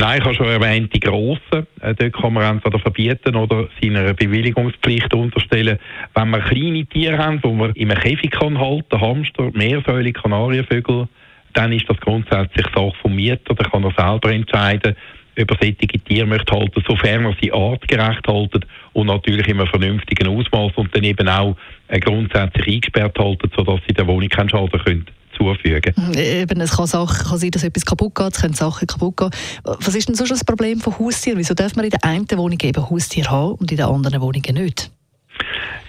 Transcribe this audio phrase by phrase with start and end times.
[0.02, 1.64] Nein, ich habe schon erwähnt, die Grossen.
[1.80, 5.78] Äh, dort kann man entweder verbieten oder seiner Bewilligungspflicht unterstellen.
[6.12, 11.06] Wenn wir kleine Tiere haben, die man in einem Käfig kann halten Hamster, Meersäule, Kanarienvögel,
[11.52, 13.54] dann ist das grundsätzlich Sache vom Mieter.
[13.54, 14.96] Da kann er selber entscheiden,
[15.40, 19.68] ob er solche Tiere möchte halten, sofern er sie artgerecht halten und natürlich in einem
[19.68, 21.56] vernünftigen Ausmaß und dann eben auch
[21.86, 25.06] äh, grundsätzlich eingesperrt halten, sodass sie der Wohnung keinen Schaden können
[25.44, 25.94] zufügen.
[25.96, 29.16] Mhm, eben, es kann, Sachen, kann sein, dass etwas kaputt geht, es können Sachen kaputt
[29.16, 29.30] gehen.
[29.64, 31.38] Was ist denn so das Problem von Haustieren?
[31.38, 34.42] Wieso darf man in der einen Wohnung eben Haustier haben und in der anderen Wohnung
[34.52, 34.90] nicht?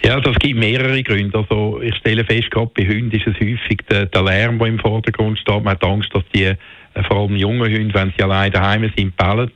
[0.03, 1.37] Ja, das gibt mehrere Gründe.
[1.37, 4.79] Also ich stelle fest, gerade bei Hunden ist es häufig der, der Lärm, der im
[4.79, 5.63] Vordergrund steht.
[5.63, 6.55] Man hat Angst, dass die, äh,
[7.07, 9.51] vor allem junge Hunde, wenn sie allein daheim sind, bellen.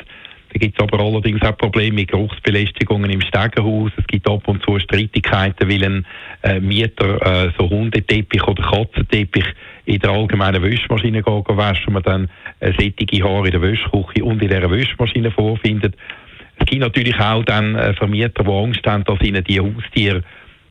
[0.53, 3.91] Da gibt es aber allerdings auch Probleme mit Geruchsbelästigungen im Stegenhaus.
[3.97, 6.05] Es gibt ab und zu Streitigkeiten, weil ein
[6.43, 9.45] äh, Mieter äh, so Hundeteppich oder Katzenteppich
[9.87, 14.41] in der allgemeinen Wäschmaschine geht, waschen, man dann äh, sättige Haare in der Wäschküche und
[14.41, 15.95] in der Wäschmaschine vorfindet.
[16.59, 20.23] Es gibt natürlich auch dann äh, Vermieter, die Angst haben, dass ihnen die Haustiere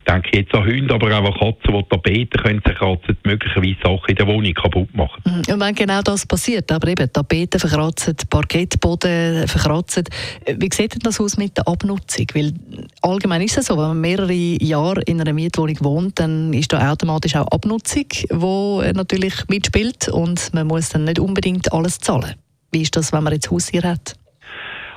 [0.07, 4.15] denke jetzt an Hunde, aber auch an Katzen, die Tapeten können zerkratzen, möglicherweise Sachen in
[4.15, 5.21] der Wohnung kaputt machen.
[5.25, 5.53] Mhm.
[5.53, 10.05] Und wenn genau das passiert, aber eben Tapeten verkratzen, Parkettboden verkratzen,
[10.45, 12.27] äh, wie sieht denn das aus mit der Abnutzung?
[12.33, 12.53] Weil
[13.01, 16.91] allgemein ist es so, wenn man mehrere Jahre in einer Mietwohnung wohnt, dann ist da
[16.91, 22.35] automatisch auch Abnutzung, die natürlich mitspielt und man muss dann nicht unbedingt alles zahlen.
[22.71, 24.15] Wie ist das, wenn man jetzt Haus hier hat?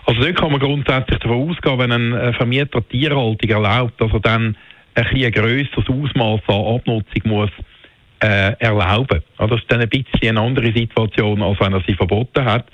[0.06, 4.20] Also dort kann man grundsätzlich davon ausgehen, wenn ein äh, Vermieter Tierhaltung erlaubt, dass er
[4.20, 4.56] dann
[4.94, 7.50] ein, ein grösseres Ausmaß an Abnutzung muss
[8.22, 9.22] äh, erlauben.
[9.36, 12.66] Also das ist dann ein bisschen eine andere Situation, als wenn er sie verboten hat.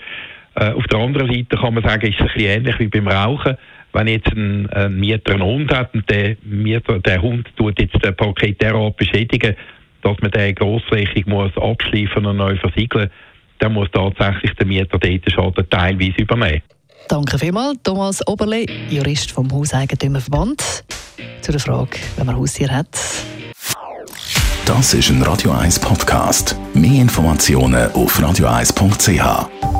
[0.54, 3.09] Äh, auf der anderen Seite kann man sagen, ist es ein bisschen ähnlich wie beim
[3.09, 3.56] Rauchen.
[3.93, 8.04] Wenn jetzt ein, ein Mieter einen Hund hat und der, Mieter, der Hund tut jetzt
[8.04, 9.54] den Parkett derart beschädigen,
[10.03, 13.10] dass man den grossflächig muss abschleifen und neu versiegeln,
[13.59, 16.62] dann muss tatsächlich der Mieter den Schaden teilweise übernehmen.
[17.09, 20.84] Danke vielmals, Thomas Oberle, Jurist vom Hauseigentümerverband
[21.47, 22.89] zu der Frage, wenn man Haustier hat.
[24.65, 26.57] Das ist ein Radio 1 Podcast.
[26.75, 29.76] Mehr Informationen auf radio1.ch.